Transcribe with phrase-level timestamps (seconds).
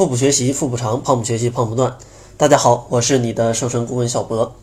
[0.00, 1.98] 腹部学习腹部长，胖不学习胖不断。
[2.38, 4.54] 大家好，我是你的瘦身顾问小博。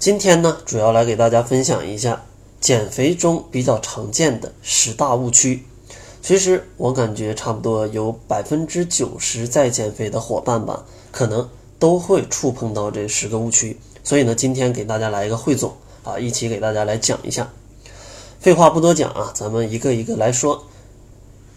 [0.00, 2.24] 今天呢，主要来给大家分享一下
[2.60, 5.62] 减肥中比较常见的十大误区。
[6.20, 11.48] 其实我感觉差不多有百分之九十在减肥的伙伴吧，可能
[11.78, 13.78] 都会触碰到这十个误区。
[14.02, 17.48] 所以呢，今天给大家来一个汇总啊，一起给大家来讲一下。
[18.40, 20.64] 废话不多讲啊，咱们一个一个来说。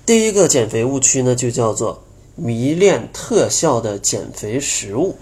[0.06, 2.04] 第一个减肥误区呢，就叫做。
[2.44, 5.16] 迷恋特效的减肥食物，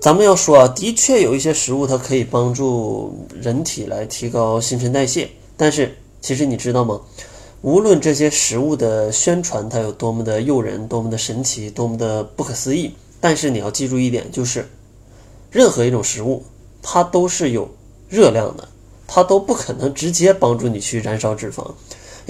[0.00, 6.98] 咱们要说啊，的确有一些食物它可以帮助人体来提高新陈代谢，但是其实你知道吗？
[7.60, 14.66] 无论这些食物的宣传它有多么的诱人、多么的神奇、多么的不可思议，但是你要记住一点，就是
[15.50, 16.42] 任何一种食物
[16.80, 17.68] 它都是有
[18.08, 18.66] 热量的，
[19.06, 21.70] 它都不可能直接帮助你去燃烧脂肪。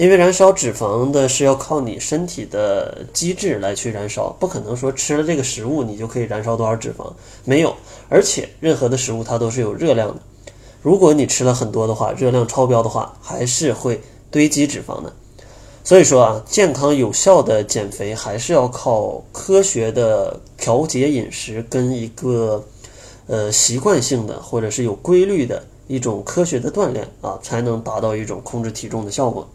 [0.01, 7.13] 因为燃烧脂肪的是要靠你身体的机制来去燃烧，不可能说吃了这个食物你就可以燃烧多少脂肪，
[7.45, 7.71] 没有。
[8.09, 10.15] 而且任何的食物它都是有热量的，
[10.81, 15.13] 如果你吃了很多的话，热量超标的话，还是会堆积脂肪的。
[15.83, 22.65] 所以说啊，健康有效的减肥还是要靠科学的调节饮食跟一个
[23.27, 29.47] 呃习惯性的或者是有规律的一种科学的锻炼啊，才能达到一种控制体重的效果。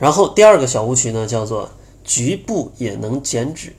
[0.00, 1.68] 然后第二个小误区呢，叫做
[2.02, 3.72] 局部也能减脂。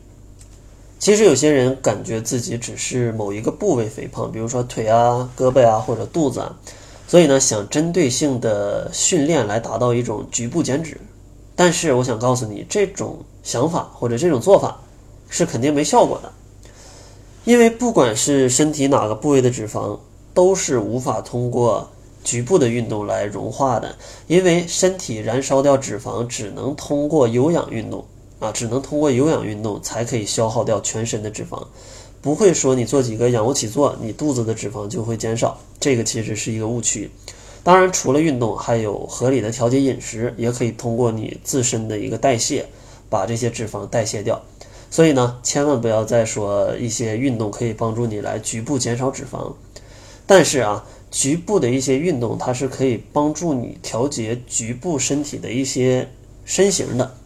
[0.99, 6.55] 其实有些人感觉自己只是某一个部位肥胖，比如说腿啊、胳膊啊或者肚子啊，
[7.07, 11.01] 所以呢想针对性的训练来达到一种局部减脂。
[11.55, 14.79] 但是我想告诉你，这种想法或者这种做法
[15.27, 16.31] 是肯定没效果的，
[17.45, 19.97] 因为不管是身体哪个部位的脂肪，
[20.35, 21.89] 都是无法通过。
[22.23, 23.95] 局部的运动来融化的，
[24.27, 28.05] 因为身体燃烧掉脂肪只能通过有氧运动
[28.39, 31.65] 啊，只能通过有氧运动才可以消耗掉全身的脂肪，
[32.21, 37.09] 不会说你做几个仰卧起坐，你肚子的脂肪就会减少，这个其实是一个误区。
[37.63, 42.67] 当然，除了运动，还有合理的调节饮食，也可以通过你自身的一个代谢，
[43.09, 44.41] 把这些脂肪代谢掉。
[44.89, 49.53] 所以呢，千万不要再说一些运动可以帮助你来局部减少脂肪，
[50.27, 50.85] 但是啊。
[51.11, 56.09] 局部的一些运动，它是可以帮助你调节局部身体的一些
[56.45, 57.17] 身形的。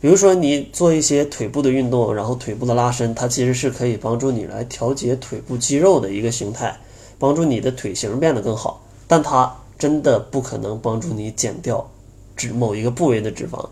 [0.00, 6.80] 比如说，你做一些腿部的运动，然后腿部的拉伸，它其实是可以帮助你来调节腿部肌肉的一个形态，
[7.18, 8.82] 帮助你的腿型变得更好。
[9.06, 11.90] 但它真的不可能帮助你减掉
[12.34, 13.68] 脂某一个部位的脂肪。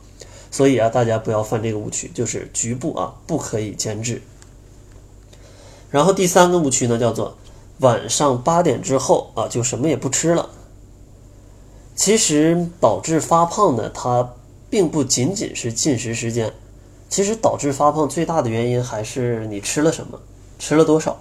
[0.50, 4.20] 所以啊，大家不要犯这个误区，就是局部啊不可以减脂。
[5.90, 7.38] 然后第三个误区呢，叫做。
[7.81, 10.48] 晚上八点之后啊，就什么也不吃了。
[11.94, 14.28] 其实导致发胖的，它
[14.69, 16.53] 并不仅仅是进食时间，
[17.09, 20.19] 其实导致发胖最大的原因还是你吃了什么，
[20.59, 21.16] 吃了多少。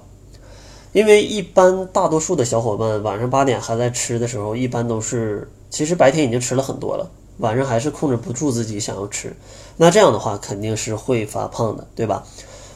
[0.91, 9.35] 因为一般大多数的小伙伴晚上八点还在吃的时候，一般都是其实白天已经吃了很多了，晚上还是控制不住自己想要吃，
[9.75, 12.23] 那这样的话肯定是会发胖的，对吧？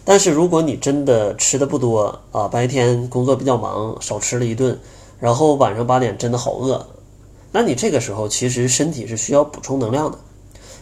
[0.09, 4.75] 但是如果你真的吃的不多啊，白天工作比较忙，少吃了一顿，
[5.19, 6.83] 然后晚上八点真的好饿，
[7.51, 10.17] 那你这个时候其实身体是需要补充能量的，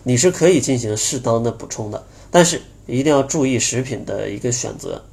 [0.03, 2.01] 你是可以进行适当的补充的，
[2.31, 5.03] 但是一定要注意食品的一个选择，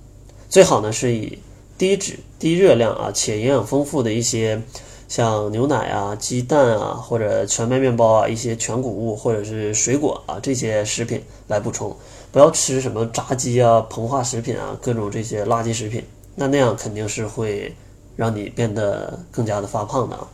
[0.49, 1.37] 最好呢是以
[1.77, 4.63] 低脂、低热量啊且营养丰富的一些。
[5.09, 11.97] 像牛奶啊、鸡蛋啊，或者全麦面包啊，一些全谷物或者是水果啊，这些食品来补充，
[12.33, 16.05] 不要吃什么炸鸡啊、膨化食品啊，各种这些垃圾食品，
[16.35, 17.77] 那那样肯定是会
[18.17, 20.29] 让你变得更加的发胖的啊。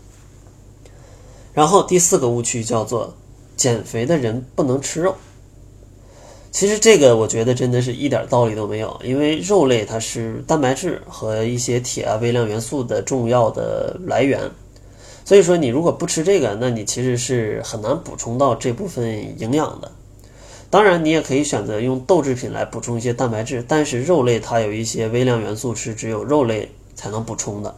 [1.52, 3.12] 然后第四个误区叫做
[3.56, 5.16] 减肥的人不能吃肉，
[6.52, 14.40] 其实这个我觉得真的是一点道理都没有，因为肉类它是蛋白质和一些铁啊微量元素的重要的来源。
[15.24, 19.92] 所以说，你如果不吃这个，那你其实是很难补充到这部分营养的。
[20.70, 27.72] 当然，你也可以选择用豆制品来补充一些蛋白质，但是肉类它有一些微量元素是只有肉类才能补充的。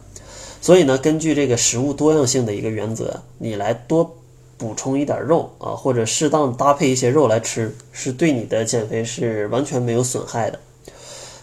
[0.61, 4.15] 所以呢，根据这个食物多样性的一个原则，你来多
[4.63, 10.57] 补充一点肉啊，或者适当搭配一些肉来吃，是对你的减肥是完全没有损害的。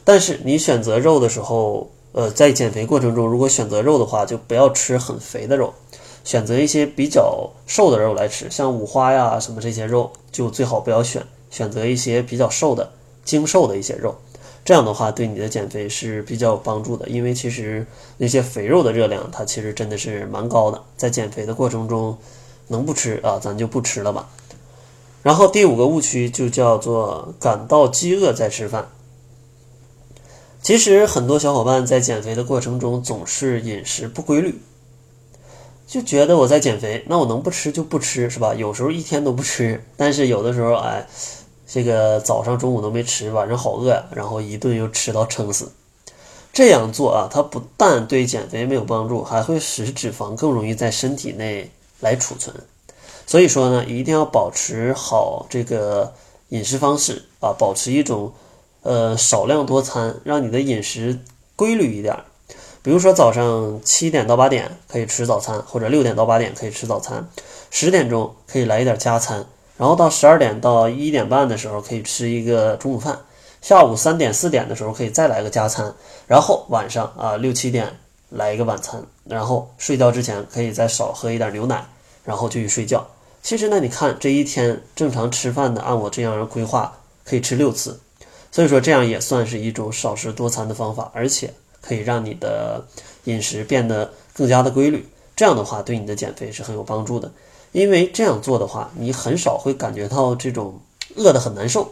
[0.04, 5.74] 但是你选择肉的时候，呃，在减肥过程中，如果选择肉的话，就不要吃很肥的肉。
[6.24, 12.90] 选择一些比较瘦的肉来吃，像五花呀什么这些肉就最好不要选，选择一些比较瘦的、
[13.22, 14.14] 精瘦的一些肉，
[14.64, 17.06] 这样的话对你的减肥是比较有帮助的。
[17.06, 22.16] 因为其实那些肥肉的热量它其实真的是蛮高的，在减肥的过程中
[22.70, 24.30] 能不吃啊咱就不吃了吧。
[25.22, 28.88] 然后第五个误区就叫做感到饥饿再吃饭。
[30.62, 34.60] 其实很多小伙伴在减肥的过程中总是饮食不规律，
[35.86, 38.54] 就觉得我在减肥，那我能不吃就不吃，是吧？
[38.54, 41.06] 有时候一天都不吃，但是有的时候，哎，
[41.66, 45.72] 这个早上、中午都没吃，晚上好饿呀，然后一顿又吃到撑死。
[46.52, 51.70] 这样做啊，它不但对减肥没有帮助，还会使脂肪更容易在身体内
[52.00, 52.54] 来储存。
[53.26, 56.12] 所以说呢，一定要保持好这个
[56.48, 58.32] 饮食方式啊，保持一种。
[58.82, 61.18] 呃，少量多餐，让你的饮食
[61.54, 62.16] 规律一点。
[62.82, 67.28] 比如说早上七点到八点可以吃早餐，或者六点到八点可以吃早餐，
[67.70, 69.44] 十点钟可以来一点加餐，
[69.76, 73.18] 然后到十二点到一点半的时候可以吃一个中午饭，
[73.60, 75.94] 下午三点四点的时候可以再来个加餐，
[76.26, 77.98] 然后晚上啊六七点
[78.30, 81.84] 来一个晚餐，然后睡觉之前可以再少喝一点牛奶，
[82.24, 83.06] 然后就去睡觉。
[83.42, 87.98] 其实呢，你看这一天正常吃饭的，按我这样规划可以吃六次。
[88.52, 92.84] 所以说，这样也算是一种少食多餐的方法，而且可以让你的
[93.24, 95.08] 饮食变得更加的规律。
[95.36, 97.30] 这样的话，对你的减肥是很有帮助的。
[97.72, 100.78] 因为这样做的话，你很少会感觉到这种
[101.14, 101.90] 饿得很难受，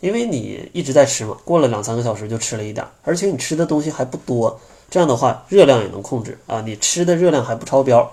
[0.00, 1.36] 因为你一直在吃嘛。
[1.44, 4.58] 过了两三个小时就吃了一点，而且你吃的东西还不多。
[4.94, 8.12] 这样的话，热量也能控制啊，你吃的热量还不超标。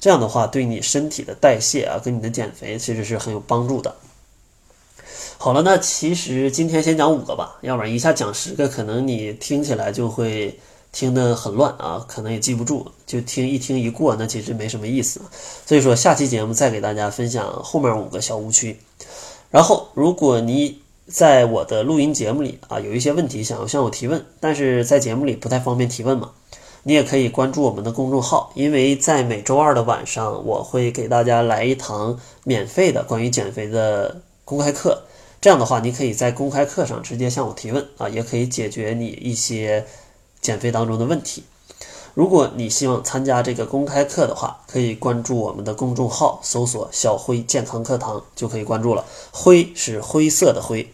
[0.00, 3.94] 这样的话，对你身体的代谢啊，跟你的减肥其实是很有帮助的。
[5.36, 10.58] 好了，那其实今天先讲五个吧，要不然一下讲十个，可能你听起来就会
[10.92, 15.20] 听得很乱啊，可能也记不住，就听一听一过，那其实没什么意思。
[15.66, 18.80] 所以说下期节目再给大家分享后面五个小误区。
[19.50, 26.30] 然后，如果你在我的录音节目里啊有一些问题想要向我提问，但是在节目里不太方便提问嘛，
[26.82, 35.02] 你也可以关注我们的公众号，因为在每周二的晚上，我会给大家来一堂免费的关于减肥的公开课。
[35.42, 39.84] 这样的话，你可以在公开课上直接向我提问啊，也可以解决你一些
[40.40, 41.44] 减肥当中的问题。
[42.14, 49.04] 如果你希望参加这个公开课的话，可以关注我们的公众号，搜索“小辉健康课堂”就可以关注了。
[49.32, 50.93] 灰是灰色的灰。